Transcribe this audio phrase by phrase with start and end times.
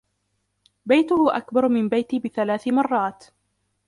[0.85, 3.25] بيته أكبر من بيتي بثلاث مرات.